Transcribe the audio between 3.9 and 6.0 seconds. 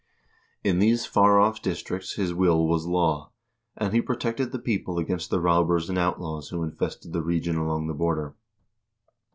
he pro tected the people against the robbers and